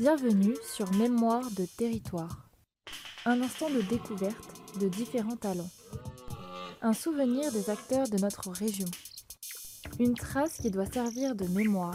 Bienvenue 0.00 0.56
sur 0.64 0.90
Mémoire 0.94 1.44
de 1.58 1.66
territoire. 1.76 2.48
Un 3.26 3.42
instant 3.42 3.68
de 3.68 3.82
découverte 3.82 4.80
de 4.80 4.88
différents 4.88 5.36
talents. 5.36 5.68
Un 6.80 6.94
souvenir 6.94 7.52
des 7.52 7.68
acteurs 7.68 8.08
de 8.08 8.16
notre 8.16 8.48
région. 8.48 8.86
Une 9.98 10.14
trace 10.14 10.56
qui 10.56 10.70
doit 10.70 10.86
servir 10.86 11.34
de 11.34 11.44
mémoire. 11.48 11.92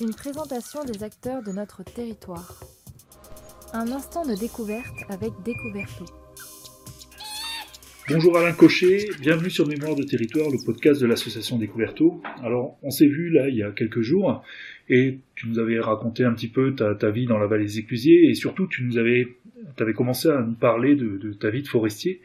Une 0.00 0.14
présentation 0.14 0.84
des 0.84 1.02
acteurs 1.02 1.42
de 1.42 1.50
notre 1.50 1.82
territoire. 1.82 2.60
Un 3.72 3.90
instant 3.90 4.24
de 4.24 4.36
découverte 4.36 4.94
avec 5.08 5.32
Découverto. 5.44 6.04
Bonjour 8.08 8.36
Alain 8.36 8.52
Cochet, 8.52 9.08
bienvenue 9.20 9.50
sur 9.50 9.66
Mémoire 9.66 9.96
de 9.96 10.04
Territoire, 10.04 10.48
le 10.48 10.64
podcast 10.64 11.00
de 11.00 11.06
l'association 11.06 11.58
Découverto. 11.58 12.20
Alors, 12.42 12.78
on 12.82 12.90
s'est 12.90 13.08
vu 13.08 13.30
là 13.30 13.48
il 13.48 13.56
y 13.56 13.64
a 13.64 13.72
quelques 13.72 14.02
jours 14.02 14.44
et 14.88 15.18
tu 15.34 15.48
nous 15.48 15.58
avais 15.58 15.80
raconté 15.80 16.24
un 16.24 16.32
petit 16.32 16.48
peu 16.48 16.74
ta, 16.74 17.10
vie 17.10 17.26
dans 17.26 17.38
la 17.38 17.46
vallée 17.46 17.64
des 17.64 17.78
Éclusiers 17.78 18.28
et 18.28 18.34
surtout 18.34 18.66
tu 18.66 18.84
nous 18.84 18.98
avais, 18.98 19.28
avais 19.78 19.94
commencé 19.94 20.28
à 20.28 20.42
nous 20.42 20.54
parler 20.54 20.94
de, 20.94 21.32
ta 21.32 21.50
vie 21.50 21.62
de 21.62 21.68
forestier 21.68 22.20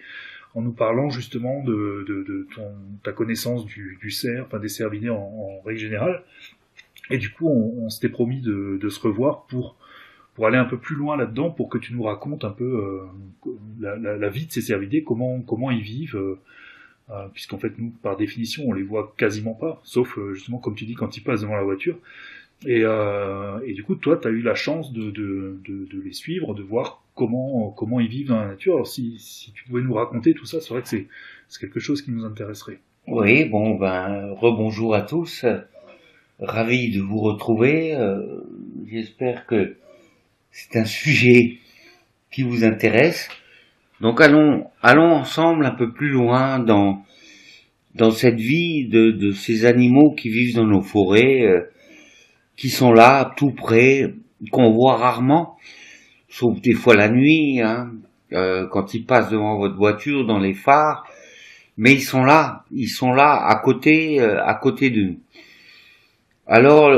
en 0.56 0.62
nous 0.62 0.72
parlant 0.72 1.10
justement 1.10 1.64
de, 1.64 2.48
ta 3.04 3.12
connaissance 3.12 3.66
du, 3.66 4.12
cerf, 4.12 4.46
enfin 4.48 4.60
des 4.60 4.68
cervidés 4.68 5.10
en, 5.10 5.62
règle 5.66 5.80
générale. 5.80 6.24
Et 7.12 7.18
du 7.18 7.32
coup, 7.32 7.48
on, 7.48 7.90
s'était 7.90 8.10
promis 8.10 8.42
de, 8.42 8.90
se 8.90 9.00
revoir 9.00 9.46
pour 9.46 9.76
pour 10.36 10.48
aller 10.48 10.58
un 10.58 10.66
peu 10.66 10.78
plus 10.78 10.96
loin 10.96 11.18
là-dedans, 11.18 11.52
pour 11.52 11.68
que 11.68 11.78
tu 11.78 11.94
nous 11.94 12.04
racontes 12.04 12.46
un 12.46 12.52
peu 12.52 13.10
euh, 13.84 13.92
la, 14.02 14.30
vie 14.30 14.46
de 14.46 14.52
ces 14.54 14.62
cervidés, 14.62 15.04
comment, 15.04 15.42
comment 15.42 15.70
ils 15.70 15.82
vivent, 15.82 16.16
euh, 16.16 16.40
euh, 17.10 17.28
puisqu'en 17.34 17.58
fait, 17.58 17.78
nous, 17.78 17.90
par 17.90 18.16
définition, 18.16 18.64
on 18.66 18.72
les 18.72 18.84
voit 18.84 19.14
quasiment 19.18 19.54
pas, 19.54 19.82
sauf 19.84 20.18
justement, 20.32 20.58
comme 20.58 20.76
tu 20.76 20.86
dis, 20.86 20.94
quand 20.94 21.18
ils 21.18 21.22
passent 21.22 21.42
devant 21.42 21.58
la 21.58 21.64
voiture. 21.64 21.98
Et, 22.66 22.82
et 22.82 23.74
du 23.74 23.84
coup, 23.84 23.96
toi, 23.96 24.18
tu 24.18 24.28
as 24.28 24.32
eu 24.32 24.42
la 24.42 24.56
chance 24.56 24.92
de, 24.92 25.12
de, 25.12 25.60
de, 25.66 26.02
les 26.04 26.14
suivre, 26.14 26.54
de 26.54 26.62
voir 26.62 27.04
comment, 27.16 27.72
comment 27.72 28.00
ils 28.00 28.10
vivent 28.10 28.28
dans 28.28 28.40
la 28.40 28.48
nature. 28.48 28.74
Alors, 28.74 28.88
si, 28.88 29.18
si 29.20 29.54
tu 29.54 29.64
pouvais 29.64 29.82
nous 29.82 29.94
raconter 29.94 30.34
tout 30.34 30.46
ça, 30.46 30.60
c'est 30.60 30.74
vrai 30.74 30.82
que 30.82 30.90
c'est 30.90 31.08
quelque 31.60 31.80
chose 31.80 32.02
qui 32.02 32.12
nous 32.12 32.26
intéresserait. 32.26 32.80
Oui, 33.08 33.46
bon, 33.46 33.76
ben, 33.76 34.32
rebonjour 34.34 34.94
à 34.94 35.04
tous. 35.04 35.46
Ravi 36.40 36.92
de 36.92 37.02
vous 37.02 37.20
retrouver. 37.20 37.98
J'espère 38.92 39.46
que 39.46 39.76
c'est 40.52 40.78
un 40.78 40.86
sujet 40.86 41.60
qui 42.32 42.44
vous 42.44 42.64
intéresse. 42.64 43.30
Donc 44.02 44.22
allons, 44.22 44.68
allons 44.82 45.12
ensemble 45.12 45.66
un 45.66 45.72
peu 45.72 45.92
plus 45.92 46.10
loin 46.10 46.60
dans, 46.60 47.04
dans 47.96 48.12
cette 48.12 48.40
vie 48.40 48.88
de, 48.88 49.12
de 49.12 49.32
ces 49.32 49.66
animaux 49.66 50.14
qui 50.16 50.30
vivent 50.30 50.56
dans 50.56 50.66
nos 50.66 50.82
forêts, 50.82 51.42
euh, 51.42 51.70
qui 52.60 52.70
sont 52.70 52.92
là, 52.92 53.34
tout 53.38 53.52
près, 53.52 54.14
qu'on 54.52 54.72
voit 54.72 54.98
rarement, 54.98 55.58
sauf 56.28 56.60
des 56.62 56.74
fois 56.74 56.96
la 56.96 57.10
nuit, 57.10 57.62
hein, 57.62 57.94
euh, 58.34 58.68
quand 58.68 58.94
ils 58.94 59.06
passent 59.06 59.30
devant 59.30 59.58
votre 59.58 59.78
voiture, 59.78 60.26
dans 60.26 60.40
les 60.40 60.54
phares, 60.54 61.08
mais 61.78 61.94
ils 61.94 62.04
sont 62.04 62.24
là, 62.24 62.66
ils 62.72 62.90
sont 62.90 63.14
là 63.14 63.34
à 63.48 63.56
côté, 63.56 64.20
euh, 64.20 64.44
à 64.46 64.54
côté 64.56 64.90
de 64.90 65.02
nous. 65.02 65.20
Alors, 66.46 66.92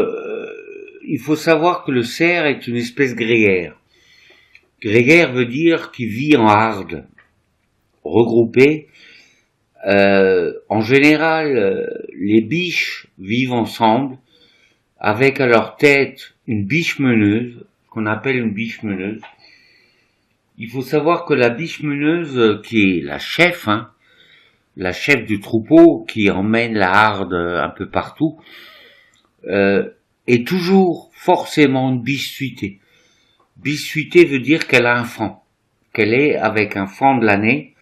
il 1.06 1.20
faut 1.20 1.36
savoir 1.36 1.84
que 1.84 1.92
le 1.92 2.04
cerf 2.04 2.46
est 2.46 2.68
une 2.68 2.78
espèce 2.78 3.16
grégaire. 3.16 3.76
Grégaire 4.82 5.32
veut 5.32 5.46
dire 5.46 5.92
qu'il 5.92 6.10
vit 6.10 6.36
en 6.38 6.48
harde, 6.48 7.06
regroupé. 8.04 8.88
Euh, 9.86 10.54
en 10.70 10.82
général, 10.82 11.58
euh, 11.58 11.86
les 12.18 12.42
biches 12.42 13.08
vivent 13.20 13.54
ensemble, 13.54 14.18
avec 15.02 15.42
à 15.42 15.48
leur 15.48 15.78
tête 15.78 16.36
une 16.48 16.64
biche 16.64 17.00
meneuse, 17.00 17.66
qu'on 17.90 18.06
appelle 18.06 18.38
une 18.38 18.54
biche 18.54 18.84
meneuse. 18.84 19.22
Il 20.60 20.70
faut 20.70 20.84
savoir 20.84 21.26
que 21.26 21.34
la 21.34 21.50
biche 21.50 21.82
meneuse, 21.82 22.62
qui 22.64 23.00
est 23.00 23.02
la 23.02 23.18
chef, 23.18 23.68
hein, 23.68 23.90
la 24.78 24.94
chef 24.94 25.26
du 25.26 25.40
troupeau, 25.40 26.06
qui 26.08 26.30
emmène 26.30 26.76
la 26.76 26.92
harde 26.92 27.34
un 27.34 27.70
peu 27.70 27.90
partout, 27.90 28.40
euh, 29.48 29.90
est 30.28 30.48
toujours 30.48 31.10
forcément 31.16 31.90
une 31.90 32.04
biche 32.04 32.30
suitée. 32.30 32.80
Biche 33.58 33.84
suitée 33.84 34.26
veut 34.26 34.40
dire 34.40 34.68
qu'elle 34.68 34.86
a 34.86 35.00
un 35.00 35.04
franc, 35.04 35.44
qu'elle 35.94 36.14
est 36.14 36.36
avec 36.36 36.78
un 36.78 36.86
franc 36.86 37.18
de 37.18 37.26
l'année 37.26 37.74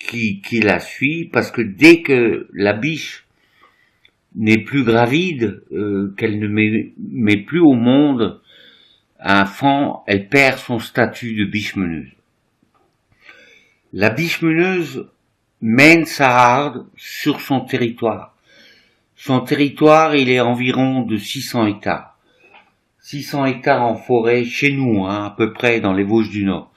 qui, 0.00 0.40
qui 0.40 0.60
la 0.60 0.80
suit, 0.80 1.26
parce 1.26 1.52
que 1.52 1.62
dès 1.62 2.02
que 2.02 2.48
la 2.52 2.72
biche 2.72 3.23
n'est 4.34 4.62
plus 4.62 4.84
gravide, 4.84 5.62
euh, 5.72 6.14
qu'elle 6.16 6.38
ne 6.38 6.48
met, 6.48 6.92
met, 6.98 7.36
plus 7.36 7.60
au 7.60 7.74
monde 7.74 8.40
un 9.20 9.44
franc, 9.46 10.04
elle 10.06 10.28
perd 10.28 10.58
son 10.58 10.78
statut 10.78 11.34
de 11.34 11.44
biche 11.44 11.76
meneuse. 11.76 12.10
La 13.92 14.10
biche 14.10 14.42
meneuse 14.42 15.08
mène 15.60 16.04
sa 16.04 16.36
harde 16.36 16.86
sur 16.96 17.40
son 17.40 17.60
territoire 17.60 18.34
son 19.16 19.40
territoire, 19.40 20.14
il 20.14 20.28
est 20.28 20.40
environ 20.40 21.00
de 21.00 21.16
600 21.16 21.66
hectares. 21.66 22.18
600 23.00 23.46
hectares 23.46 23.82
en 23.82 23.96
forêt 23.96 24.44
chez 24.44 24.70
nous, 24.70 25.06
hein, 25.06 25.24
à 25.24 25.30
peu 25.30 25.54
près 25.54 25.80
dans 25.80 25.94
les 25.94 26.04
Vosges 26.04 26.28
du 26.28 26.44
Nord. 26.44 26.70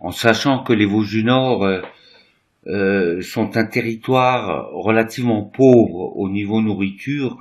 En 0.00 0.10
sachant 0.10 0.64
que 0.64 0.72
les 0.72 0.86
Vosges 0.86 1.10
du 1.10 1.22
Nord 1.22 1.64
euh, 1.64 1.82
euh, 2.66 3.22
sont 3.22 3.56
un 3.56 3.64
territoire 3.64 4.70
relativement 4.72 5.42
pauvre 5.42 6.16
au 6.16 6.28
niveau 6.28 6.60
nourriture, 6.60 7.40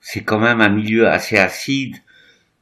c'est 0.00 0.22
quand 0.22 0.38
même 0.38 0.60
un 0.60 0.68
milieu 0.68 1.08
assez 1.08 1.36
acide 1.36 1.96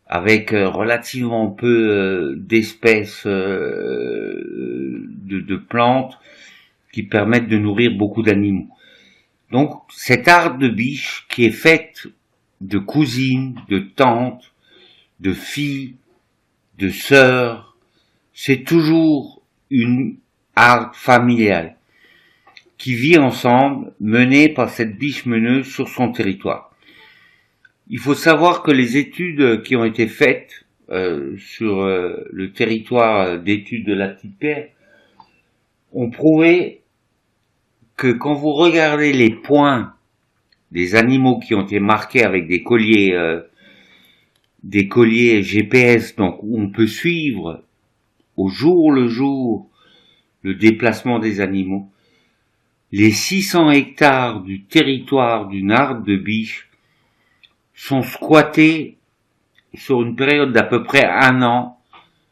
avec 0.07 0.53
euh, 0.53 0.69
relativement 0.69 1.51
peu 1.51 2.37
d'espèces 2.39 3.27
de, 3.27 5.57
plantes 5.57 6.19
qui 6.93 7.03
permettent 7.03 7.49
de 7.49 7.59
nourrir 7.59 7.97
beaucoup 7.97 8.23
d'animaux. 8.23 8.69
Donc, 9.51 9.83
cette 9.91 10.29
art 10.29 10.59
de 10.59 10.69
biche 10.69 11.27
qui 11.29 11.45
est 11.45 11.51
faite 11.51 12.07
de 12.61 12.79
cousines, 12.79 13.61
de 13.69 13.79
tantes, 13.79 14.53
de 15.21 15.33
filles, 15.33 15.97
de 16.79 16.91
sœurs, 16.91 17.77
c'est 18.33 18.65
toujours 18.65 19.43
une 19.71 20.19
familiale 20.93 21.77
qui 22.79 22.95
vit 22.95 23.19
ensemble, 23.19 23.93
menée 24.01 24.49
par 24.49 24.71
cette 24.71 24.97
biche 24.97 25.27
meneuse 25.27 25.67
sur 25.67 25.89
son 25.89 26.13
territoire. 26.13 26.71
Il 27.91 27.99
faut 27.99 28.15
savoir 28.15 28.63
que 28.63 28.71
les 28.71 28.97
études 28.97 29.63
qui 29.63 29.75
ont 29.75 29.85
été 29.85 30.07
faites 30.07 30.65
euh, 30.91 31.37
sur 31.39 31.81
euh, 31.81 32.25
le 32.31 32.53
territoire 32.53 33.39
d'études 33.39 33.87
de 33.87 33.95
la 33.95 34.09
petite 34.09 34.39
paix 34.39 34.75
ont 35.93 36.11
prouvé 36.11 36.83
que 37.97 38.13
quand 38.13 38.35
vous 38.35 38.53
regardez 38.53 39.13
les 39.13 39.31
points 39.31 39.95
des 40.71 40.95
animaux 40.95 41.39
qui 41.41 41.55
ont 41.55 41.63
été 41.63 41.81
marqués 41.81 42.25
avec 42.25 42.47
des 42.47 42.63
colliers, 42.63 43.13
euh, 43.15 43.41
des 44.63 44.87
colliers 44.87 45.43
GPS, 45.43 46.15
donc 46.15 46.43
on 46.45 46.71
peut 46.71 46.87
suivre 46.87 47.65
au 48.37 48.49
jour 48.49 48.93
le 48.93 49.09
jour 49.09 49.68
le 50.48 50.54
déplacement 50.54 51.19
des 51.19 51.42
animaux, 51.42 51.91
les 52.91 53.10
600 53.10 53.70
hectares 53.70 54.41
du 54.41 54.64
territoire 54.64 55.47
d'une 55.47 55.72
arde 55.72 56.06
de 56.06 56.16
biche 56.16 56.70
sont 57.75 58.00
squattés 58.00 58.97
sur 59.75 60.00
une 60.00 60.16
période 60.16 60.53
d'à 60.53 60.62
peu 60.62 60.84
près 60.84 61.04
un 61.04 61.42
an 61.42 61.78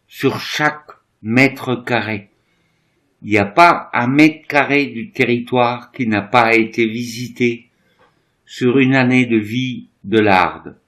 sur 0.08 0.40
chaque 0.40 0.92
mètre 1.20 1.84
carré. 1.84 2.30
Il 3.20 3.28
n'y 3.28 3.36
a 3.36 3.44
pas 3.44 3.90
un 3.92 4.06
mètre 4.06 4.46
carré 4.48 4.86
du 4.86 5.10
territoire 5.10 5.92
qui 5.92 6.06
n'a 6.06 6.22
pas 6.22 6.56
été 6.56 6.86
visité 6.86 7.68
sur 8.46 8.78
une 8.78 8.94
année 8.94 9.26
de 9.26 9.36
vie 9.36 9.88
de 10.04 10.20
l'Arde. 10.20 10.78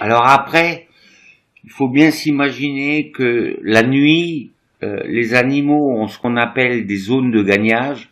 Alors 0.00 0.26
après, 0.26 0.86
il 1.64 1.70
faut 1.70 1.88
bien 1.88 2.10
s'imaginer 2.10 3.10
que 3.10 3.58
la 3.62 3.82
nuit, 3.82 4.50
euh, 4.84 5.00
les 5.06 5.34
animaux 5.34 5.92
ont 5.92 6.08
ce 6.08 6.18
qu'on 6.18 6.36
appelle 6.36 6.86
des 6.86 6.96
zones 6.96 7.30
de 7.30 7.42
gagnage 7.42 8.10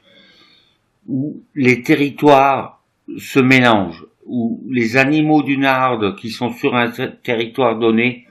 où 1.07 1.43
les 1.55 1.83
territoires 1.83 2.83
se 3.19 3.41
mélangent, 3.41 4.07
où 4.27 4.63
les 4.71 4.97
animaux 4.97 5.43
d'une 5.43 5.67
arde 5.67 6.17
qui 6.17 6.31
sont 6.31 6.51
sur 6.51 6.75
un 6.75 6.91
territoire 7.23 7.79
donné 7.79 8.27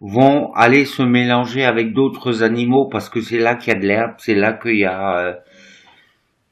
vont 0.00 0.52
aller 0.54 0.84
se 0.84 1.02
mélanger 1.02 1.64
avec 1.64 1.92
d'autres 1.92 2.42
animaux 2.42 2.86
parce 2.86 3.08
que 3.08 3.20
c'est 3.20 3.38
là 3.38 3.54
qu'il 3.54 3.72
y 3.72 3.76
a 3.76 3.78
de 3.78 3.86
l'herbe, 3.86 4.14
c'est 4.18 4.34
là 4.34 4.52
qu'il 4.52 4.78
y 4.78 4.84
a 4.84 5.18
euh, 5.18 5.34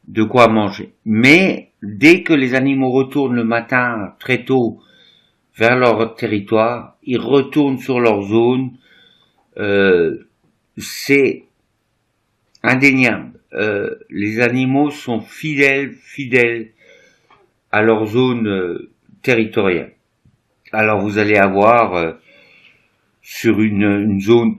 de 0.06 0.22
quoi 0.22 0.46
manger. 0.48 0.92
Mais 1.04 1.70
dès 1.82 2.22
que 2.22 2.32
les 2.32 2.54
animaux 2.54 2.90
retournent 2.90 3.34
le 3.34 3.44
matin 3.44 4.14
très 4.20 4.44
tôt 4.44 4.80
vers 5.56 5.76
leur 5.76 6.14
territoire, 6.14 6.96
ils 7.02 7.18
retournent 7.18 7.78
sur 7.78 7.98
leur 7.98 8.22
zone. 8.22 8.70
Euh, 9.58 10.28
c'est 10.78 11.44
indéniable. 12.62 13.38
Euh, 13.52 13.96
les 14.08 14.40
animaux 14.40 14.90
sont 14.90 15.20
fidèles, 15.20 15.92
fidèles 15.92 16.70
à 17.70 17.82
leur 17.82 18.06
zone 18.06 18.88
territoriale. 19.22 19.92
Alors 20.72 21.00
vous 21.00 21.18
allez 21.18 21.36
avoir 21.36 21.94
euh, 21.94 22.12
sur 23.22 23.60
une, 23.60 23.82
une 23.82 24.20
zone 24.20 24.58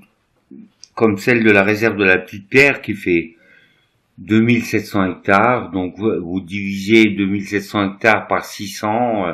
comme 0.95 1.17
celle 1.17 1.43
de 1.43 1.51
la 1.51 1.63
réserve 1.63 1.97
de 1.97 2.03
la 2.03 2.17
Petite 2.17 2.47
Pierre 2.47 2.81
qui 2.81 2.93
fait 2.93 3.35
2700 4.19 5.11
hectares, 5.11 5.71
donc 5.71 5.95
vous, 5.97 6.11
vous 6.21 6.39
divisez 6.39 7.05
2700 7.05 7.93
hectares 7.93 8.27
par 8.27 8.45
600, 8.45 9.27
euh, 9.27 9.33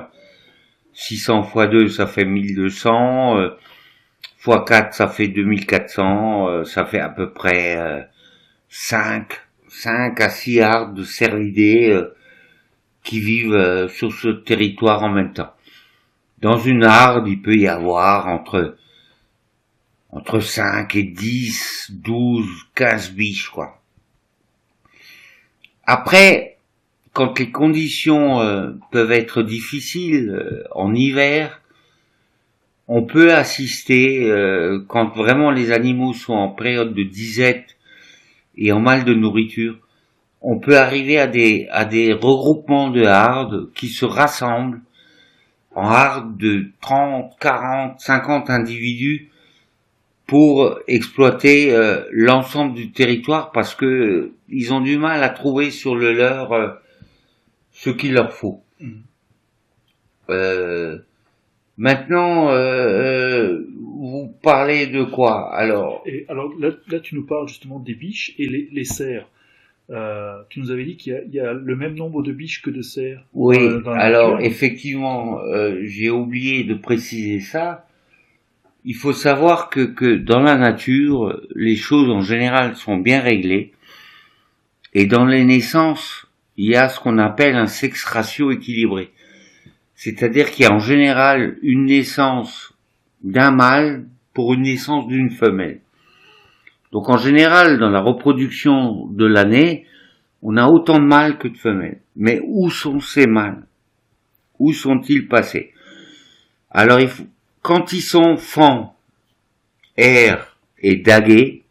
600 0.93 1.43
fois 1.43 1.67
2 1.67 1.89
ça 1.89 2.07
fait 2.07 2.23
1200, 2.23 3.37
euh, 3.37 3.49
fois 4.39 4.65
4 4.65 4.93
ça 4.93 5.07
fait 5.07 5.27
2400, 5.27 6.47
euh, 6.47 6.63
ça 6.63 6.85
fait 6.85 6.99
à 6.99 7.09
peu 7.09 7.31
près 7.31 7.77
euh, 7.77 8.01
5, 8.69 9.31
5 9.67 10.19
à 10.19 10.29
6 10.29 10.61
arbres 10.61 10.93
de 10.93 11.03
cervidés 11.03 11.91
euh, 11.91 12.15
qui 13.03 13.19
vivent 13.19 13.87
sur 13.89 14.11
ce 14.13 14.29
territoire 14.29 15.03
en 15.03 15.09
même 15.09 15.33
temps. 15.33 15.53
Dans 16.39 16.57
une 16.57 16.83
arde, 16.83 17.27
il 17.27 17.41
peut 17.41 17.55
y 17.55 17.67
avoir 17.67 18.27
entre 18.27 18.77
entre 20.11 20.39
5 20.39 20.95
et 20.95 21.03
10, 21.03 21.91
12, 21.91 22.45
15 22.73 23.11
biches, 23.11 23.49
quoi. 23.49 23.79
Après, 25.85 26.57
quand 27.13 27.39
les 27.39 27.51
conditions 27.51 28.41
euh, 28.41 28.71
peuvent 28.91 29.11
être 29.11 29.41
difficiles 29.41 30.29
euh, 30.29 30.63
en 30.71 30.93
hiver, 30.93 31.61
on 32.91 33.03
peut 33.03 33.31
assister, 33.33 34.29
euh, 34.31 34.83
quand 34.87 35.15
vraiment 35.15 35.51
les 35.51 35.71
animaux 35.71 36.13
sont 36.13 36.33
en 36.33 36.49
période 36.49 36.95
de 36.95 37.03
disette 37.03 37.77
et 38.57 38.71
en 38.71 38.79
mal 38.79 39.05
de 39.05 39.13
nourriture, 39.13 39.77
on 40.41 40.57
peut 40.57 40.75
arriver 40.75 41.19
à 41.19 41.27
des, 41.27 41.67
à 41.69 41.85
des 41.85 42.13
regroupements 42.13 42.89
de 42.89 43.03
hardes 43.03 43.71
qui 43.75 43.89
se 43.89 44.05
rassemblent 44.05 44.81
en 45.75 45.87
hardes 45.87 46.35
de 46.37 46.71
30, 46.81 47.37
40, 47.39 47.99
50 47.99 48.49
individus 48.49 49.29
pour 50.25 50.79
exploiter 50.87 51.71
euh, 51.71 52.03
l'ensemble 52.11 52.73
du 52.73 52.91
territoire 52.91 53.51
parce 53.51 53.75
que 53.75 53.85
euh, 53.85 54.33
ils 54.49 54.73
ont 54.73 54.81
du 54.81 54.97
mal 54.97 55.23
à 55.23 55.29
trouver 55.29 55.69
sur 55.69 55.95
le 55.95 56.11
leur 56.13 56.79
ce 57.71 57.91
qu'il 57.91 58.13
leur 58.13 58.33
faut. 58.33 58.63
Mhm. 58.79 59.03
Maintenant, 61.79 62.49
euh, 62.49 62.55
euh, 62.55 63.67
vous 63.79 64.35
parlez 64.43 64.87
de 64.87 65.03
quoi 65.05 65.55
Alors, 65.55 66.03
Et 66.05 66.25
alors 66.27 66.53
là, 66.59 66.71
là, 66.89 66.99
tu 66.99 67.15
nous 67.15 67.25
parles 67.25 67.47
justement 67.47 67.79
des 67.79 67.93
biches 67.93 68.35
et 68.37 68.49
les, 68.49 68.67
les 68.69 68.83
cerfs. 68.83 69.29
Euh, 69.89 70.41
tu 70.49 70.59
nous 70.59 70.71
avais 70.71 70.83
dit 70.83 70.97
qu'il 70.97 71.23
y 71.31 71.37
y 71.37 71.39
a 71.39 71.53
le 71.53 71.75
même 71.77 71.95
nombre 71.95 72.21
de 72.21 72.33
biches 72.33 72.61
que 72.61 72.69
de 72.69 72.81
cerfs. 72.81 73.23
oui, 73.33 73.57
euh, 73.59 73.79
dans 73.79 73.93
alors 73.93 74.41
effectivement, 74.41 75.39
euh, 75.39 75.79
j'ai 75.85 76.09
oublié 76.09 76.65
de 76.65 76.73
préciser 76.73 77.39
ça. 77.39 77.87
Il 78.83 78.95
faut 78.95 79.13
savoir 79.13 79.69
que, 79.69 79.79
que 79.79 80.15
dans 80.17 80.41
la 80.41 80.57
nature, 80.57 81.41
les 81.55 81.77
choses 81.77 82.09
en 82.09 82.21
général 82.21 82.75
sont 82.75 82.97
bien 82.97 83.21
réglées. 83.21 83.71
Et 84.93 85.05
dans 85.05 85.25
les 85.25 85.45
naissances, 85.45 86.27
il 86.57 86.65
y 86.65 86.75
a 86.75 86.89
ce 86.89 86.99
qu'on 86.99 87.19
appelle 87.19 87.55
un 87.55 87.67
sexe 87.67 88.03
ratio 88.03 88.51
équilibré. 88.51 89.11
C'est-à-dire 89.99 90.49
qu'il 90.49 90.63
y 90.63 90.65
a 90.65 90.71
en 90.71 90.79
général 90.79 91.57
une 91.61 91.83
naissance 91.83 92.73
d'un 93.21 93.51
mâle 93.51 94.05
pour 94.33 94.53
une 94.53 94.61
naissance 94.61 95.05
d'une 95.07 95.29
femelle. 95.29 95.81
Donc 96.93 97.09
en 97.09 97.17
général, 97.17 97.79
dans 97.79 97.89
la 97.89 97.99
reproduction 97.99 99.07
de 99.07 99.25
l'année, 99.25 99.85
on 100.41 100.55
a 100.55 100.67
autant 100.67 100.99
de 100.99 101.03
mâles 101.03 101.37
que 101.37 101.49
de 101.49 101.57
femelles. 101.57 101.99
Mais 102.15 102.39
où 102.45 102.69
sont 102.69 103.01
ces 103.01 103.27
mâles? 103.27 103.65
Où 104.57 104.71
sont-ils 104.71 105.27
passés? 105.27 105.73
Alors, 106.71 107.01
quand 107.61 107.91
ils 107.91 108.01
sont 108.01 108.37
fans, 108.37 108.95
air 109.97 110.55
et 110.81 110.95
dagués, 110.95 111.63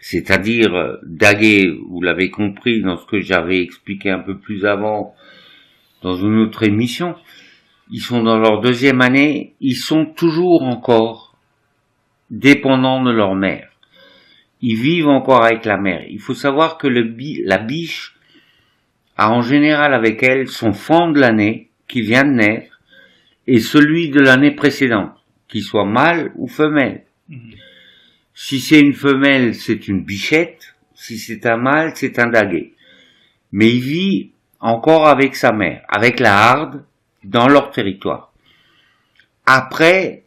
c'est-à-dire 0.00 0.74
euh, 0.74 0.96
dagués, 1.02 1.70
vous 1.86 2.00
l'avez 2.00 2.30
compris 2.30 2.80
dans 2.80 2.96
ce 2.96 3.04
que 3.04 3.20
j'avais 3.20 3.60
expliqué 3.60 4.08
un 4.08 4.20
peu 4.20 4.38
plus 4.38 4.64
avant 4.64 5.14
dans 6.02 6.16
une 6.16 6.38
autre 6.38 6.62
émission, 6.64 7.14
ils 7.90 8.00
sont 8.00 8.22
dans 8.22 8.38
leur 8.38 8.60
deuxième 8.60 9.00
année, 9.00 9.54
ils 9.60 9.76
sont 9.76 10.06
toujours 10.06 10.62
encore 10.62 11.36
dépendants 12.30 13.02
de 13.02 13.10
leur 13.10 13.34
mère. 13.34 13.68
Ils 14.60 14.76
vivent 14.76 15.08
encore 15.08 15.44
avec 15.44 15.64
la 15.64 15.76
mère. 15.76 16.04
Il 16.08 16.20
faut 16.20 16.34
savoir 16.34 16.78
que 16.78 16.86
le 16.86 17.04
bi- 17.04 17.42
la 17.44 17.58
biche 17.58 18.14
a 19.16 19.30
en 19.30 19.42
général 19.42 19.92
avec 19.94 20.22
elle 20.22 20.48
son 20.48 20.72
fan 20.72 21.12
de 21.12 21.20
l'année 21.20 21.68
qui 21.88 22.00
vient 22.00 22.24
de 22.24 22.30
naître 22.30 22.80
et 23.46 23.58
celui 23.58 24.08
de 24.08 24.20
l'année 24.20 24.52
précédente, 24.52 25.12
qu'il 25.48 25.62
soit 25.62 25.84
mâle 25.84 26.32
ou 26.36 26.46
femelle. 26.48 27.04
Mhm. 27.28 27.54
Si 28.34 28.60
c'est 28.60 28.80
une 28.80 28.94
femelle, 28.94 29.54
c'est 29.54 29.88
une 29.88 30.02
bichette. 30.02 30.74
Si 30.94 31.18
c'est 31.18 31.44
un 31.46 31.56
mâle, 31.56 31.92
c'est 31.96 32.18
un 32.18 32.28
daguet. 32.28 32.72
Mais 33.50 33.68
il 33.68 33.80
vit 33.80 34.30
encore 34.62 35.08
avec 35.08 35.34
sa 35.34 35.52
mère, 35.52 35.82
avec 35.88 36.20
la 36.20 36.34
harde, 36.34 36.84
dans 37.24 37.48
leur 37.48 37.70
territoire. 37.70 38.32
Après, 39.44 40.24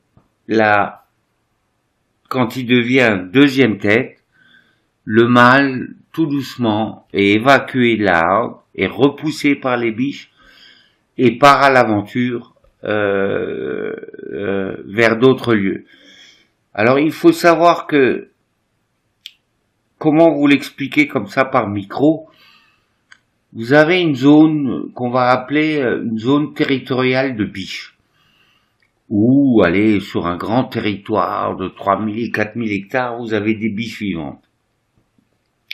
la, 0.48 1.06
quand 2.30 2.56
il 2.58 2.68
devient 2.68 3.20
deuxième 3.32 3.80
tête, 3.80 4.24
le 5.06 5.28
mâle, 5.28 5.96
tout 6.12 6.26
doucement, 6.26 7.08
est 7.14 7.34
évacué 7.34 7.98
de 7.98 8.04
la 8.04 8.20
harde, 8.20 8.56
est 8.76 8.88
repoussé 8.88 9.56
par 9.56 9.78
les 9.78 9.92
biches 9.92 10.32
et 11.18 11.38
part 11.38 11.64
à 11.64 11.70
l'aventure 11.70 12.56
euh, 12.84 13.96
euh, 14.32 14.76
vers 14.86 15.18
d'autres 15.18 15.56
lieux. 15.56 15.86
Alors 16.74 17.00
il 17.00 17.12
faut 17.12 17.32
savoir 17.32 17.88
que 17.88 18.30
comment 19.98 20.34
vous 20.34 20.48
l'expliquer 20.48 21.08
comme 21.08 21.28
ça 21.28 21.46
par 21.46 21.70
micro 21.70 22.30
Vous 23.56 23.72
avez 23.72 24.02
une 24.02 24.16
zone 24.16 24.92
qu'on 24.94 25.10
va 25.10 25.30
appeler 25.30 25.80
euh, 25.80 26.04
une 26.04 26.19
zone 26.19 26.54
territoriale 26.54 27.38
de 27.38 27.46
biche. 27.46 27.98
Ou 29.10 29.62
allez 29.63 30.02
sur 30.02 30.28
un 30.28 30.36
grand 30.36 30.66
territoire 30.66 31.56
de 31.56 31.69
3000 31.69 32.22
et 32.22 32.31
4000 32.31 32.72
hectares, 32.74 33.18
vous 33.18 33.34
avez 33.34 33.54
des 33.54 33.69
biches 33.69 34.00
vivantes. 34.00 34.44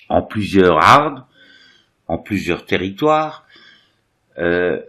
En 0.10 0.22
plusieurs 0.22 0.78
hardes, 0.78 1.24
en 2.08 2.20
plusieurs 2.20 2.66
territoires. 2.66 3.46
Euh, 4.38 4.80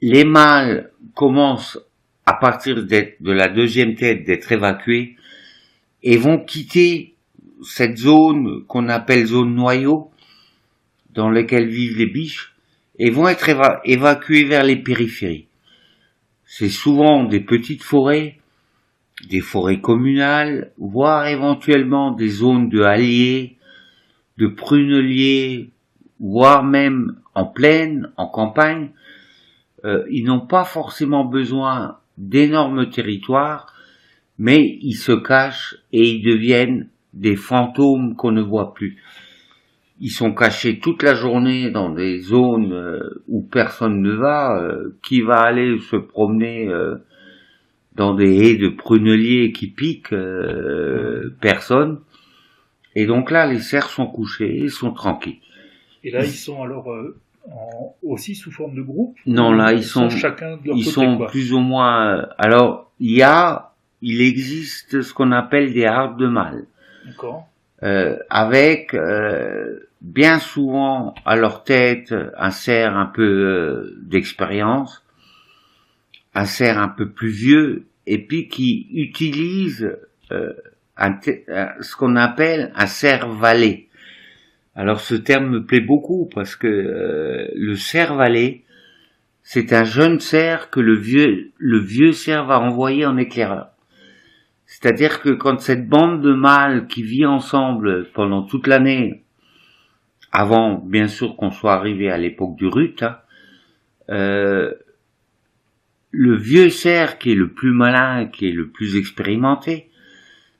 les 0.00 0.24
mâles 0.24 0.90
commencent 1.14 1.78
à 2.26 2.32
partir 2.32 2.84
de 2.84 3.32
la 3.32 3.48
deuxième 3.48 3.94
tête 3.94 4.24
d'être 4.24 4.50
évacués 4.50 5.16
et 6.02 6.16
vont 6.16 6.38
quitter 6.38 7.14
cette 7.62 7.98
zone 7.98 8.64
qu'on 8.66 8.88
appelle 8.88 9.26
zone 9.26 9.54
noyau, 9.54 10.11
dans 11.14 11.30
laquelle 11.30 11.68
vivent 11.68 11.98
les 11.98 12.06
biches, 12.06 12.54
et 12.98 13.10
vont 13.10 13.28
être 13.28 13.48
éva- 13.48 13.80
évacués 13.84 14.44
vers 14.44 14.64
les 14.64 14.76
périphéries. 14.76 15.46
C'est 16.44 16.68
souvent 16.68 17.24
des 17.24 17.40
petites 17.40 17.82
forêts, 17.82 18.38
des 19.28 19.40
forêts 19.40 19.80
communales, 19.80 20.72
voire 20.78 21.26
éventuellement 21.26 22.10
des 22.10 22.28
zones 22.28 22.68
de 22.68 22.82
halliers, 22.82 23.56
de 24.38 24.46
pruneliers, 24.46 25.70
voire 26.20 26.64
même 26.64 27.16
en 27.34 27.46
plaine, 27.46 28.10
en 28.16 28.26
campagne. 28.26 28.90
Euh, 29.84 30.04
ils 30.10 30.24
n'ont 30.24 30.46
pas 30.46 30.64
forcément 30.64 31.24
besoin 31.24 31.98
d'énormes 32.18 32.90
territoires, 32.90 33.74
mais 34.38 34.78
ils 34.82 34.96
se 34.96 35.12
cachent 35.12 35.76
et 35.92 36.08
ils 36.10 36.22
deviennent 36.22 36.88
des 37.12 37.36
fantômes 37.36 38.16
qu'on 38.16 38.32
ne 38.32 38.42
voit 38.42 38.74
plus. 38.74 39.02
Ils 40.04 40.10
sont 40.10 40.34
cachés 40.34 40.80
toute 40.80 41.02
la 41.04 41.14
journée 41.14 41.70
dans 41.70 41.88
des 41.90 42.18
zones 42.20 42.72
euh, 42.72 43.22
où 43.28 43.40
personne 43.42 44.02
ne 44.02 44.12
va. 44.12 44.60
euh, 44.60 44.96
qui 45.02 45.22
va 45.22 45.36
aller 45.40 45.78
se 45.78 45.96
promener 45.96 46.66
euh, 46.68 46.96
dans 47.94 48.12
des 48.14 48.36
haies 48.50 48.56
de 48.56 48.68
pruneliers 48.68 49.52
qui 49.52 49.68
piquent 49.68 50.14
Personne. 51.40 52.00
Et 52.94 53.06
donc 53.06 53.30
là, 53.30 53.46
les 53.46 53.60
cerfs 53.60 53.88
sont 53.90 54.06
couchés, 54.06 54.54
ils 54.64 54.70
sont 54.70 54.92
tranquilles. 54.92 55.38
Et 56.04 56.10
là, 56.10 56.24
ils 56.24 56.30
sont 56.30 56.62
alors 56.62 56.92
euh, 56.92 57.16
en- 57.50 57.94
aussi 58.02 58.34
sous 58.34 58.50
forme 58.50 58.74
de 58.74 58.82
groupe 58.82 59.16
Non, 59.26 59.52
là, 59.52 59.72
ils 59.72 59.84
sont, 59.84 60.08
chacun 60.10 60.56
de 60.56 60.66
leur 60.68 60.76
ils 60.76 60.84
côté, 60.84 60.90
sont 60.94 61.16
quoi. 61.16 61.26
plus 61.28 61.52
ou 61.52 61.60
moins. 61.60 62.26
Alors, 62.38 62.90
il 63.00 63.16
y 63.16 63.22
a, 63.22 63.72
il 64.02 64.20
existe 64.20 65.00
ce 65.02 65.14
qu'on 65.14 65.32
appelle 65.32 65.72
des 65.72 65.84
hardes 65.86 66.18
de 66.18 66.26
mâles. 66.26 66.66
D'accord. 67.06 67.46
euh, 67.82 68.16
avec 68.30 68.94
euh, 68.94 69.80
bien 70.02 70.40
souvent 70.40 71.14
à 71.24 71.36
leur 71.36 71.62
tête 71.62 72.12
un 72.36 72.50
cerf 72.50 72.96
un 72.96 73.06
peu 73.06 73.22
euh, 73.22 73.96
d'expérience, 74.02 75.04
un 76.34 76.44
cerf 76.44 76.78
un 76.78 76.88
peu 76.88 77.10
plus 77.10 77.30
vieux, 77.30 77.86
et 78.06 78.26
puis 78.26 78.48
qui 78.48 78.88
utilise 78.92 79.96
euh, 80.32 80.52
ce 80.98 81.96
qu'on 81.96 82.16
appelle 82.16 82.72
un 82.74 82.86
cerf 82.86 83.28
valet. 83.28 83.88
Alors 84.74 85.00
ce 85.00 85.14
terme 85.14 85.48
me 85.48 85.64
plaît 85.64 85.80
beaucoup 85.80 86.28
parce 86.34 86.56
que 86.56 86.66
euh, 86.66 87.48
le 87.54 87.76
cerf 87.76 88.14
valet, 88.16 88.62
c'est 89.44 89.72
un 89.72 89.84
jeune 89.84 90.18
cerf 90.18 90.70
que 90.70 90.80
le 90.80 90.96
vieux, 90.96 91.52
le 91.58 91.78
vieux 91.78 92.12
cerf 92.12 92.46
va 92.46 92.58
envoyer 92.58 93.06
en 93.06 93.16
éclaireur. 93.16 93.68
C'est-à-dire 94.66 95.20
que 95.20 95.28
quand 95.28 95.60
cette 95.60 95.88
bande 95.88 96.22
de 96.22 96.32
mâles 96.32 96.86
qui 96.86 97.02
vit 97.02 97.26
ensemble 97.26 98.08
pendant 98.14 98.42
toute 98.42 98.66
l'année, 98.66 99.21
avant 100.32 100.78
bien 100.78 101.08
sûr 101.08 101.36
qu'on 101.36 101.50
soit 101.50 101.74
arrivé 101.74 102.10
à 102.10 102.16
l'époque 102.16 102.56
du 102.56 102.66
rut, 102.66 103.02
hein, 103.02 103.18
euh, 104.10 104.72
le 106.10 106.36
vieux 106.36 106.70
cerf 106.70 107.18
qui 107.18 107.32
est 107.32 107.36
le 107.36 107.52
plus 107.52 107.72
malin, 107.72 108.26
qui 108.26 108.48
est 108.48 108.52
le 108.52 108.70
plus 108.70 108.96
expérimenté, 108.96 109.90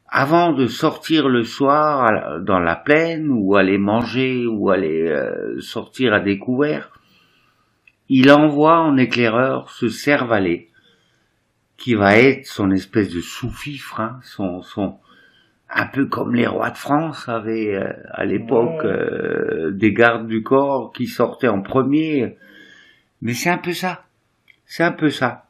avant 0.08 0.52
de 0.52 0.66
sortir 0.66 1.28
le 1.28 1.42
soir 1.42 2.40
dans 2.40 2.58
la 2.58 2.76
plaine 2.76 3.30
ou 3.30 3.56
aller 3.56 3.78
manger 3.78 4.46
ou 4.46 4.68
aller 4.68 5.08
euh, 5.08 5.58
sortir 5.60 6.12
à 6.12 6.20
découvert, 6.20 6.90
il 8.10 8.30
envoie 8.30 8.78
en 8.78 8.98
éclaireur 8.98 9.70
ce 9.70 9.88
cerf-valet 9.88 10.68
qui 11.78 11.94
va 11.94 12.18
être 12.18 12.46
son 12.46 12.70
espèce 12.70 13.08
de 13.08 13.20
sous-fifre, 13.20 14.00
hein, 14.00 14.20
son, 14.22 14.62
son, 14.62 14.98
un 15.74 15.86
peu 15.86 16.06
comme 16.06 16.34
les 16.34 16.46
rois 16.46 16.70
de 16.70 16.76
France 16.76 17.28
avaient 17.28 17.74
euh, 17.74 17.92
à 18.10 18.24
l'époque 18.24 18.84
euh, 18.84 19.70
des 19.72 19.92
gardes 19.92 20.26
du 20.26 20.42
corps 20.42 20.92
qui 20.92 21.06
sortaient 21.06 21.48
en 21.48 21.62
premier. 21.62 22.36
Mais 23.22 23.34
c'est 23.34 23.50
un 23.50 23.58
peu 23.58 23.72
ça, 23.72 24.04
c'est 24.66 24.82
un 24.84 24.92
peu 24.92 25.08
ça. 25.08 25.46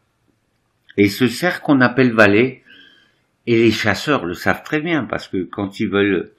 Et 0.96 1.08
ce 1.08 1.26
cerf 1.26 1.62
qu'on 1.62 1.80
appelle 1.80 2.12
valet, 2.12 2.62
et 3.46 3.56
les 3.56 3.70
chasseurs 3.70 4.24
le 4.24 4.34
savent 4.34 4.62
très 4.62 4.80
bien 4.80 5.04
parce 5.04 5.26
que 5.26 5.42
quand 5.42 5.80
ils 5.80 5.88
veulent 5.88 6.30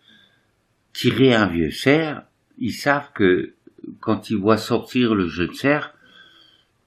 tirer 0.94 1.34
un 1.34 1.48
vieux 1.48 1.72
cerf, 1.72 2.24
ils 2.60 2.72
savent 2.72 3.12
que 3.14 3.54
quand 4.00 4.30
ils 4.30 4.38
voient 4.38 4.58
sortir 4.58 5.16
le 5.16 5.28
jeune 5.28 5.54
cerf, 5.54 5.94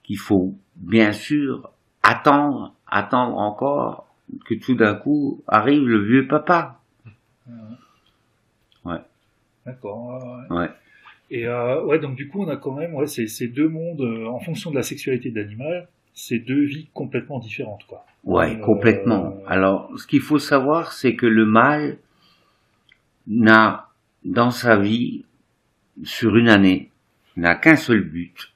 qu'il 0.05 0.19
faut 0.19 0.55
bien 0.77 1.13
sûr 1.13 1.71
attendre, 2.03 2.75
attendre 2.87 3.37
encore 3.37 4.07
que 4.47 4.55
tout 4.55 4.75
d'un 4.75 4.95
coup 4.95 5.43
arrive 5.47 5.87
le 5.87 6.03
vieux 6.03 6.27
papa. 6.27 6.81
Ouais. 8.85 8.99
D'accord. 9.65 10.23
Ouais. 10.51 10.69
Et 11.31 11.47
euh, 11.47 11.83
ouais, 11.85 11.99
donc 11.99 12.15
du 12.15 12.29
coup, 12.29 12.45
on 12.45 12.49
a 12.49 12.57
quand 12.57 12.73
même 12.73 12.95
ouais, 12.95 13.07
ces, 13.07 13.27
ces 13.27 13.49
deux 13.49 13.69
mondes, 13.69 14.01
euh, 14.01 14.27
en 14.27 14.39
fonction 14.39 14.71
de 14.71 14.77
la 14.77 14.83
sexualité 14.83 15.31
de 15.31 15.41
l'animal, 15.41 15.89
c'est 16.15 16.39
deux 16.39 16.65
vies 16.65 16.89
complètement 16.95 17.39
différentes, 17.39 17.85
quoi. 17.87 18.07
Ouais, 18.25 18.57
Euh, 18.57 18.61
complètement. 18.61 19.37
Alors, 19.47 19.91
ce 19.99 20.07
qu'il 20.07 20.21
faut 20.21 20.39
savoir, 20.39 20.93
c'est 20.93 21.17
que 21.17 21.27
le 21.27 21.45
mâle 21.45 21.99
n'a, 23.27 23.89
dans 24.25 24.51
sa 24.51 24.77
vie, 24.77 25.25
sur 26.05 26.37
une 26.37 26.49
année, 26.49 26.91
n'a 27.37 27.55
qu'un 27.55 27.77
seul 27.77 28.03
but, 28.03 28.53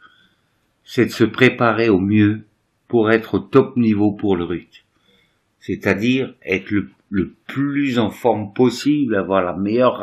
c'est 0.85 1.07
de 1.07 1.11
se 1.11 1.25
préparer 1.25 1.89
au 1.89 2.01
mieux 2.01 2.45
pour 2.89 3.11
être 3.11 3.35
au 3.35 3.39
top 3.39 3.77
niveau 3.77 4.13
pour 4.13 4.37
le 4.37 4.45
rut. 4.45 4.85
C'est-à-dire 5.61 6.35
être 6.45 6.71
le, 6.71 6.91
le 7.11 7.35
plus 7.47 7.99
en 7.99 8.11
forme 8.11 8.53
possible, 8.53 9.17
avoir 9.17 9.43
la 9.43 9.55
meilleure 9.55 9.99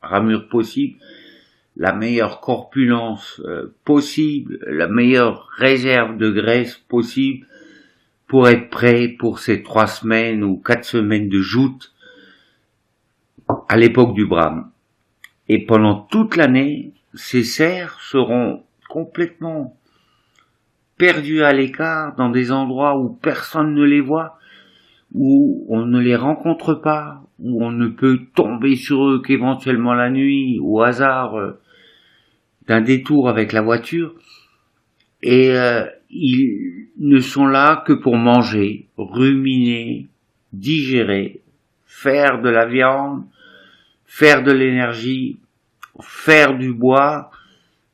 ramure, 0.00 0.48
possible, 0.48 0.98
la 1.76 1.92
meilleure 1.92 2.40
corpulence 2.40 3.40
euh, 3.44 3.74
possible, 3.84 4.58
la 4.66 4.88
meilleure 4.88 5.48
réserve 5.56 6.16
de 6.16 6.30
graisse 6.30 6.76
possible 6.76 7.46
pour 8.28 8.48
être 8.48 8.70
prêt 8.70 9.08
pour 9.08 9.40
ces 9.40 9.62
trois 9.62 9.86
semaines 9.86 10.44
ou 10.44 10.56
quatre 10.56 10.84
semaines 10.84 11.28
de 11.28 11.40
joute 11.40 11.92
à 13.68 13.76
l'époque 13.76 14.14
du 14.14 14.26
brame. 14.26 14.70
Et 15.48 15.64
pendant 15.64 16.00
toute 16.02 16.36
l'année, 16.36 16.92
ces 17.14 17.42
cerfs 17.42 17.98
seront 18.00 18.62
complètement 18.88 19.76
perdus 20.98 21.42
à 21.42 21.52
l'écart 21.52 22.14
dans 22.16 22.28
des 22.28 22.52
endroits 22.52 22.98
où 22.98 23.08
personne 23.08 23.74
ne 23.74 23.84
les 23.84 24.00
voit, 24.00 24.38
où 25.14 25.66
on 25.68 25.86
ne 25.86 26.00
les 26.00 26.16
rencontre 26.16 26.74
pas, 26.74 27.22
où 27.38 27.64
on 27.64 27.70
ne 27.70 27.88
peut 27.88 28.20
tomber 28.34 28.76
sur 28.76 29.08
eux 29.08 29.22
qu'éventuellement 29.22 29.94
la 29.94 30.10
nuit, 30.10 30.58
au 30.62 30.82
hasard 30.82 31.36
euh, 31.36 31.52
d'un 32.66 32.80
détour 32.80 33.28
avec 33.28 33.52
la 33.52 33.62
voiture. 33.62 34.14
Et 35.22 35.50
euh, 35.52 35.84
ils 36.10 36.88
ne 36.98 37.18
sont 37.18 37.46
là 37.46 37.82
que 37.86 37.92
pour 37.92 38.16
manger, 38.16 38.86
ruminer, 38.96 40.08
digérer, 40.52 41.40
faire 41.86 42.40
de 42.42 42.48
la 42.48 42.66
viande, 42.66 43.24
faire 44.04 44.42
de 44.42 44.52
l'énergie, 44.52 45.38
faire 46.00 46.56
du 46.56 46.72
bois, 46.72 47.30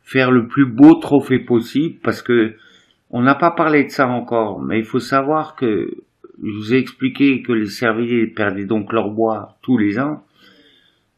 faire 0.03 0.31
le 0.31 0.47
plus 0.47 0.67
beau 0.67 0.95
trophée 0.95 1.39
possible, 1.39 1.97
parce 2.03 2.23
que 2.23 2.57
on 3.11 3.23
n'a 3.23 3.35
pas 3.35 3.53
parlé 3.53 3.85
de 3.85 3.91
ça 3.91 4.09
encore, 4.09 4.61
mais 4.61 4.79
il 4.79 4.85
faut 4.85 4.99
savoir 4.99 5.55
que 5.55 5.91
je 6.43 6.51
vous 6.51 6.75
ai 6.75 6.79
expliqué 6.79 7.43
que 7.43 7.53
les 7.53 7.67
cervidés 7.69 8.27
perdaient 8.27 8.65
donc 8.65 8.93
leur 8.93 9.11
bois 9.11 9.57
tous 9.63 9.79
les 9.79 9.99
ans. 9.99 10.25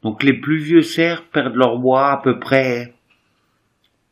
Donc 0.03 0.23
les 0.23 0.35
plus 0.35 0.59
vieux 0.59 0.83
cerfs 0.83 1.25
perdent 1.25 1.57
leur 1.57 1.79
bois 1.79 2.11
à 2.13 2.17
peu 2.19 2.39
près 2.39 2.95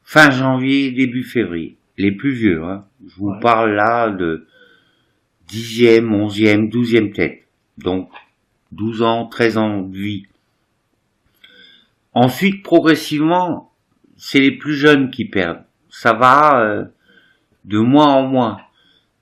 fin 0.02 0.30
janvier, 0.30 0.90
début 0.92 1.24
février. 1.24 1.76
Les 1.96 2.10
plus 2.12 2.32
vieux, 2.32 2.62
hein. 2.64 2.84
Je 3.06 3.14
vous 3.16 3.30
Ouais. 3.30 3.40
parle 3.40 3.74
là 3.74 4.10
de 4.10 4.46
dixième, 5.46 6.12
onzième, 6.14 6.68
douzième 6.68 7.12
tête. 7.12 7.44
Donc 7.78 8.10
12 8.72 9.02
ans, 9.02 9.26
13 9.26 9.58
ans 9.58 9.82
de 9.82 9.96
vie. 9.96 10.26
Ensuite, 12.12 12.62
progressivement, 12.62 13.72
c'est 14.16 14.40
les 14.40 14.52
plus 14.52 14.74
jeunes 14.74 15.10
qui 15.10 15.24
perdent. 15.24 15.64
Ça 15.90 16.12
va 16.12 16.60
euh, 16.60 16.84
de 17.64 17.78
mois 17.78 18.06
en 18.06 18.26
mois. 18.26 18.60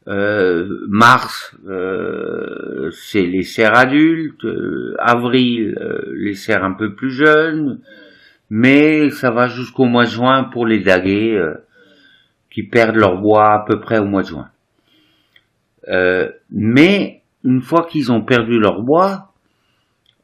Euh, 0.09 0.85
mars, 0.88 1.56
euh, 1.68 2.90
c'est 2.90 3.23
les 3.23 3.42
cerfs 3.42 3.76
adultes. 3.76 4.44
euh, 4.44 4.97
avril, 4.99 5.76
les 6.12 6.35
cerfs 6.35 6.64
un 6.64 6.75
peu 6.75 6.94
plus 6.94 7.11
jeunes. 7.11 7.80
Mais 8.50 9.11
ça 9.11 9.30
va 9.30 9.49
jusqu'au 9.49 9.87
mois 9.87 10.04
de 10.04 10.11
juin 10.11 10.44
pour 10.44 10.66
les 10.66 10.80
daguets 10.80 11.40
qui 12.50 12.64
perdent 12.64 12.97
leur 12.97 13.18
bois 13.18 13.54
à 13.54 13.64
peu 13.66 13.80
près 13.80 13.99
au 13.99 14.04
mois 14.04 14.23
de 14.23 14.28
juin. 14.28 14.50
Mais 16.50 17.23
une 17.44 17.62
fois 17.62 17.87
qu'ils 17.90 18.12
ont 18.12 18.23
perdu 18.23 18.59
leur 18.59 18.82
bois, 18.82 19.32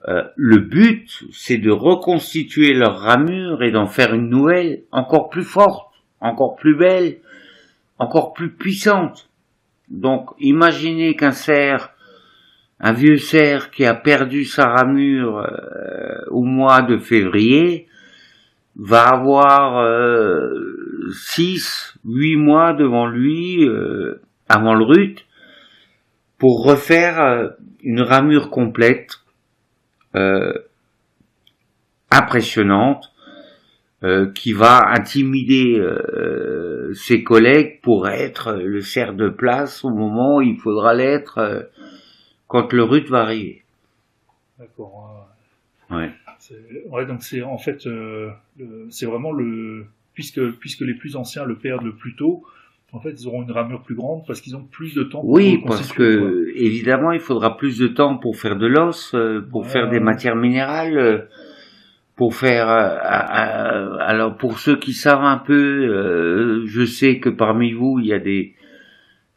le 0.05 0.59
but, 0.59 1.25
c'est 1.33 1.57
de 1.57 1.71
reconstituer 1.71 2.75
leur 2.75 2.99
ramure 2.99 3.63
et 3.63 3.71
d'en 3.71 3.87
faire 3.87 4.13
une 4.13 4.29
nouvelle 4.29 4.83
encore 4.93 5.31
plus 5.31 5.45
forte, 5.45 5.91
encore 6.21 6.57
plus 6.57 6.77
belle, 6.77 7.21
encore 7.99 8.35
plus 8.35 8.51
puissante. 8.51 9.28
Donc, 9.91 10.31
imaginez 10.39 11.17
qu'un 11.17 11.33
cerf, 11.33 11.91
un 12.81 12.93
vieux 12.93 13.17
cerf 13.17 13.71
qui 13.71 13.85
a 13.85 13.95
perdu 13.95 14.45
sa 14.45 14.69
ramure 14.69 15.39
euh, 15.39 16.25
au 16.31 16.43
mois 16.43 16.83
de 16.83 16.99
février, 16.99 17.89
va 18.77 19.09
avoir 19.09 19.79
euh, 19.79 21.11
6, 21.13 21.99
8 22.05 22.37
mois 22.37 22.73
devant 22.75 23.07
lui, 23.07 23.67
euh, 23.67 24.21
avant 24.49 24.75
le 24.75 24.85
rut, 24.85 25.27
pour 26.39 26.65
refaire 26.65 27.21
euh, 27.21 27.49
une 27.83 28.01
ramure 28.01 28.51
complète 28.51 29.21
euh, 30.15 30.53
impressionnante 32.11 33.13
euh, 34.05 34.31
qui 34.33 34.53
va 34.53 34.91
intimider 34.91 35.79
euh, 35.79 36.78
ses 36.95 37.23
collègues 37.23 37.81
pour 37.83 38.09
être 38.09 38.53
le 38.55 38.81
cerf 38.81 39.15
de 39.15 39.29
place 39.29 39.85
au 39.85 39.91
moment 39.91 40.37
où 40.37 40.43
il 40.43 40.57
faudra 40.59 40.95
l'être 40.95 41.39
euh, 41.39 41.63
quand 42.47 42.73
le 42.73 42.83
rut 42.83 43.07
va 43.09 43.21
arriver. 43.23 43.63
D'accord. 44.59 45.29
Ouais. 45.91 46.11
Ouais. 46.91 47.07
Donc 47.07 47.23
c'est 47.23 47.43
en 47.43 47.59
fait, 47.59 47.87
euh, 47.87 48.31
c'est 48.91 49.07
vraiment 49.07 49.33
le 49.33 49.87
puisque 50.15 50.41
puisque 50.59 50.81
les 50.83 50.95
plus 50.95 51.17
anciens 51.17 51.45
le 51.45 51.57
perdent 51.57 51.85
le 51.85 51.95
plus 51.95 52.15
tôt. 52.17 52.43
En 52.93 53.01
fait, 53.01 53.11
ils 53.11 53.27
auront 53.29 53.43
une 53.43 53.51
ramure 53.53 53.83
plus 53.83 53.95
grande 53.95 54.25
parce 54.27 54.41
qu'ils 54.41 54.57
ont 54.57 54.63
plus 54.65 54.95
de 54.95 55.03
temps. 55.03 55.21
pour 55.21 55.29
Oui, 55.31 55.63
parce 55.67 55.89
quoi. 55.93 55.97
que 56.07 56.51
évidemment, 56.55 57.13
il 57.13 57.21
faudra 57.21 57.59
plus 57.59 57.79
de 57.79 57.87
temps 57.87 58.17
pour 58.17 58.37
faire 58.37 58.57
de 58.57 58.67
l'os, 58.67 59.15
euh, 59.15 59.43
pour 59.51 59.63
Ouais. 59.63 59.69
faire 59.69 59.91
des 59.91 60.01
matières 60.01 60.37
minérales, 60.37 61.29
pour 62.19 62.35
faire. 62.35 62.69
euh, 62.69 63.97
alors, 64.01 64.37
pour 64.37 64.59
ceux 64.59 64.77
qui 64.77 64.93
savent 64.93 65.25
un 65.25 65.39
peu, 65.39 65.55
euh, 65.55 66.67
je 66.67 66.85
sais 66.85 67.21
que 67.21 67.29
parmi 67.31 67.73
vous, 67.73 68.01
il 68.01 68.07
y 68.07 68.13
a 68.13 68.19
des 68.19 68.55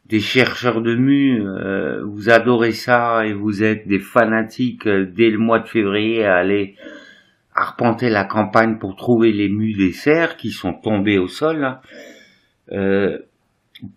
des 0.06 0.20
chercheurs 0.20 0.82
de 0.82 0.94
mu. 0.94 1.40
euh, 1.46 2.02
vous 2.04 2.28
adorez 2.28 2.72
ça 2.72 3.24
et 3.24 3.32
vous 3.32 3.62
êtes 3.62 3.86
des 3.88 4.00
fanatiques 4.00 4.86
dès 4.88 5.30
le 5.30 5.38
mois 5.38 5.60
de 5.60 5.68
février 5.68 6.24
à 6.26 6.36
aller 6.36 6.74
arpenter 7.54 8.10
la 8.10 8.24
campagne 8.24 8.78
pour 8.78 8.96
trouver 8.96 9.32
les 9.32 9.48
mus 9.48 9.74
des 9.74 9.92
cerfs 9.92 10.36
qui 10.36 10.50
sont 10.50 10.74
tombés 10.74 11.18
au 11.18 11.28
sol. 11.28 11.64
hein. 11.64 11.80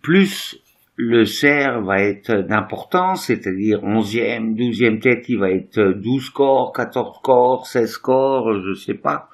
Plus 0.02 0.58
le 0.96 1.24
cerf 1.26 1.82
va 1.82 2.00
être 2.00 2.32
d'importance, 2.32 3.26
c'est-à-dire 3.26 3.82
11e, 3.82 4.54
12e 4.54 4.98
tête, 4.98 5.28
il 5.28 5.38
va 5.38 5.50
être 5.50 5.80
12 5.80 6.30
corps, 6.30 6.72
14 6.72 7.18
corps, 7.22 7.66
16 7.66 7.98
corps, 7.98 8.60
je 8.62 8.74
sais 8.74 8.94
pas. 8.94 9.28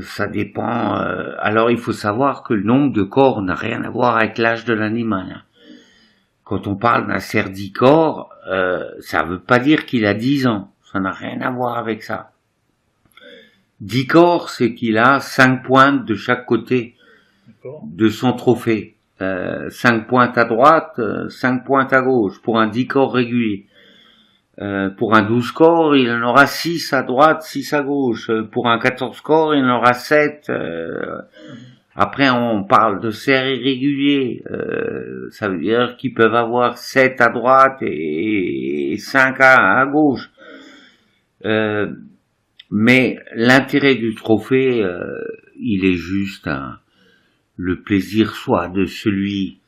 Ça 0.00 0.26
dépend. 0.26 0.94
alors 1.38 1.70
il 1.70 1.78
faut 1.78 1.92
savoir 1.92 2.42
que 2.42 2.54
le 2.54 2.64
nombre 2.64 2.92
de 2.92 3.04
corps 3.04 3.40
n'a 3.40 3.54
rien 3.54 3.84
à 3.84 3.90
voir 3.90 4.16
avec 4.16 4.36
l'âge 4.38 4.64
de 4.64 4.72
l'animal. 4.72 5.26
Hein. 5.30 5.42
Quand 6.42 6.66
on 6.66 6.76
parle 6.76 7.06
d'un 7.06 7.20
cerdicor, 7.20 8.32
euh, 8.48 8.84
ça 9.00 9.22
ne 9.22 9.30
veut 9.30 9.40
pas 9.40 9.58
dire 9.58 9.86
qu'il 9.86 10.06
a 10.06 10.14
10 10.14 10.46
ans. 10.46 10.72
Ça 10.92 10.98
n'a 10.98 11.12
rien 11.12 11.40
à 11.40 11.50
voir 11.50 11.76
avec 11.76 12.02
ça. 12.02 12.32
Dicor, 13.80 14.48
c'est 14.48 14.74
qu'il 14.74 14.96
a 14.96 15.20
cinq 15.20 15.62
pointes 15.64 16.04
de 16.04 16.14
chaque 16.14 16.46
côté 16.46 16.94
de 17.84 18.08
son 18.08 18.32
trophée. 18.32 18.95
Euh, 19.22 19.70
cinq 19.70 20.06
pointes 20.08 20.36
à 20.36 20.44
droite, 20.44 20.98
euh, 20.98 21.28
cinq 21.28 21.64
pointes 21.64 21.92
à 21.92 22.02
gauche 22.02 22.42
pour 22.42 22.58
un 22.58 22.68
dicor 22.68 23.14
régulier. 23.14 23.66
Euh, 24.60 24.90
pour 24.90 25.14
un 25.14 25.22
12 25.22 25.52
corps, 25.52 25.96
il 25.96 26.10
en 26.10 26.22
aura 26.22 26.46
6 26.46 26.92
à 26.92 27.02
droite, 27.02 27.42
6 27.42 27.72
à 27.74 27.82
gauche. 27.82 28.30
Pour 28.52 28.68
un 28.68 28.78
14 28.78 29.20
corps, 29.20 29.54
il 29.54 29.64
en 29.64 29.76
aura 29.78 29.92
7. 29.92 30.50
Après, 31.98 32.28
on 32.28 32.62
parle 32.64 33.00
de 33.00 33.08
serres 33.08 33.48
irréguliers. 33.48 34.42
Euh, 34.50 35.28
ça 35.30 35.48
veut 35.48 35.58
dire 35.58 35.96
qu'ils 35.96 36.12
peuvent 36.12 36.34
avoir 36.34 36.76
7 36.76 37.22
à 37.22 37.30
droite 37.30 37.78
et, 37.80 38.96
5 38.98 39.36
à, 39.40 39.86
gauche. 39.86 40.30
Euh, 41.46 41.90
mais 42.70 43.18
l'intérêt 43.34 43.94
du 43.94 44.14
trophée, 44.14 44.82
euh, 44.82 45.00
il 45.58 45.86
est 45.86 45.96
juste 45.96 46.50
le 47.56 47.80
plaisir 47.80 48.34
soit 48.34 48.68
de 48.68 48.84
celui 48.86 49.60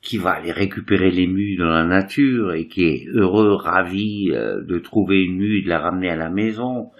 qui 0.00 0.16
va 0.16 0.30
aller 0.32 0.52
récupérer 0.52 1.10
les 1.10 1.26
mues 1.26 1.56
dans 1.56 1.68
la 1.68 1.84
nature 1.84 2.52
et 2.52 2.68
qui 2.68 2.84
est 2.84 3.06
heureux, 3.08 3.54
ravi 3.54 4.28
de 4.30 4.78
trouver 4.78 5.22
une 5.22 5.36
mue, 5.36 5.62
de 5.62 5.68
la 5.68 5.80
ramener 5.80 6.08
à 6.08 6.16
la 6.16 6.30
maison 6.30 6.90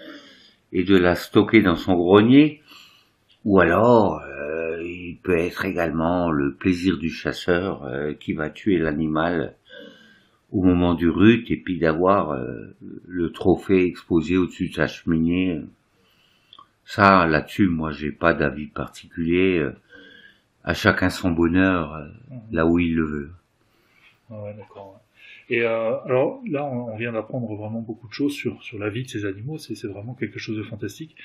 et 0.72 0.82
de 0.82 0.96
la 0.96 1.14
stocker 1.14 1.62
dans 1.62 1.76
son 1.76 1.94
grenier, 1.94 2.60
ou 3.44 3.60
alors 3.60 4.20
peut 5.28 5.36
être 5.36 5.64
également 5.64 6.30
le 6.30 6.54
plaisir 6.54 6.96
du 6.96 7.10
chasseur 7.10 7.84
euh, 7.84 8.14
qui 8.14 8.32
va 8.32 8.50
tuer 8.50 8.78
l'animal 8.78 9.56
au 10.50 10.62
moment 10.62 10.94
du 10.94 11.10
rut 11.10 11.50
et 11.50 11.56
puis 11.58 11.78
d'avoir 11.78 12.30
euh, 12.30 12.74
le 13.06 13.30
trophée 13.30 13.84
exposé 13.84 14.36
au-dessus 14.36 14.70
de 14.70 14.74
sa 14.74 14.86
cheminée. 14.86 15.60
Ça, 16.84 17.26
là-dessus, 17.26 17.68
moi, 17.68 17.90
j'ai 17.92 18.12
pas 18.12 18.32
d'avis 18.32 18.68
particulier. 18.68 19.68
Euh, 20.68 20.70
à 20.70 20.74
chacun 20.74 21.10
son 21.10 21.30
bonheur, 21.30 22.06
là 22.52 22.66
où 22.66 22.78
il 22.78 22.94
le 22.94 23.04
veut. 23.04 23.30
Ouais, 24.30 24.54
d'accord. 24.54 25.00
Et 25.50 25.64
alors 25.64 26.42
là, 26.46 26.64
on, 26.64 26.96
vient 26.96 27.12
d'apprendre 27.12 27.54
vraiment 27.54 27.80
beaucoup 27.80 28.06
de 28.06 28.12
choses 28.12 28.34
sur, 28.34 28.62
sur 28.62 28.78
la 28.78 28.90
vie 28.90 29.04
de 29.04 29.08
ces 29.08 29.24
animaux. 29.24 29.56
C'est 29.56 29.82
vraiment 29.86 30.14
quelque 30.14 30.38
chose 30.38 30.58
de 30.58 30.62
fantastique 30.62 31.16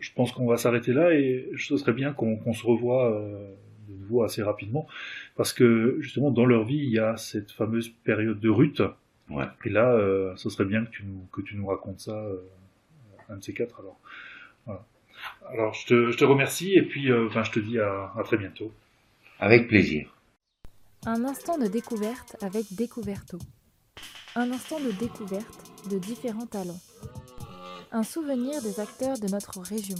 je 0.00 0.10
pense 0.14 0.32
qu'on 0.32 0.46
va 0.46 0.56
s'arrêter 0.56 0.92
là 0.92 1.14
et 1.14 1.48
ce 1.56 1.76
serait 1.76 1.92
bien 1.92 2.12
qu'on 2.12 2.52
se 2.52 2.66
revoie 2.66 3.12
euh, 3.12 3.54
de 3.88 3.94
nouveau 3.94 4.24
assez 4.24 4.42
rapidement 4.42 4.88
parce 5.36 5.52
que 5.52 5.98
justement 6.00 6.30
dans 6.30 6.46
leur 6.46 6.64
vie 6.64 6.78
il 6.78 6.90
y 6.90 6.98
a 6.98 7.16
cette 7.16 7.52
fameuse 7.52 7.90
période 8.04 8.40
de 8.40 8.48
rut. 8.48 8.82
Ouais. 9.28 9.44
Et 9.64 9.68
là, 9.68 9.92
euh, 9.92 10.34
ce 10.34 10.50
serait 10.50 10.64
bien 10.64 10.84
que 10.84 10.90
tu 10.90 11.04
nous, 11.04 11.24
que 11.30 11.40
tu 11.40 11.54
nous 11.56 11.66
racontes 11.66 12.00
ça, 12.00 12.16
euh, 12.16 12.38
un 13.28 13.36
de 13.36 13.42
ces 13.44 13.54
quatre. 13.54 13.78
Alors, 13.78 14.00
voilà. 14.66 14.84
Alors 15.48 15.74
je, 15.74 15.86
te, 15.86 16.10
je 16.10 16.16
te 16.16 16.24
remercie 16.24 16.74
et 16.74 16.82
puis 16.82 17.12
enfin, 17.12 17.42
je 17.42 17.50
te 17.52 17.60
dis 17.60 17.78
à, 17.78 18.12
à 18.16 18.22
très 18.22 18.36
bientôt. 18.36 18.72
Avec 19.38 19.68
plaisir. 19.68 20.14
Un 21.06 21.24
instant 21.24 21.56
de 21.56 21.66
découverte 21.66 22.36
avec 22.42 22.66
Découverto. 22.74 23.38
Un 24.36 24.52
instant 24.52 24.78
de 24.78 24.90
découverte 24.92 25.70
de 25.90 25.98
différents 25.98 26.46
talents 26.46 26.80
un 27.92 28.04
souvenir 28.04 28.62
des 28.62 28.78
acteurs 28.78 29.18
de 29.18 29.26
notre 29.26 29.60
région, 29.60 29.96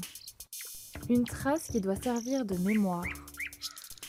une 1.08 1.24
trace 1.24 1.68
qui 1.68 1.80
doit 1.80 1.96
servir 1.96 2.44
de 2.44 2.56
mémoire, 2.58 3.04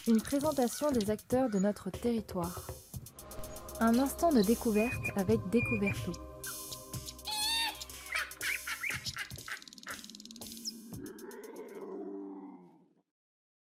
une 0.07 0.21
présentation 0.21 0.91
des 0.91 1.09
acteurs 1.09 1.49
de 1.49 1.57
notre 1.57 1.89
territoire, 1.89 2.67
un 3.79 3.97
instant 3.97 4.31
de 4.31 4.41
découverte 4.41 5.01
avec 5.15 5.39
Découverto. 5.51 6.11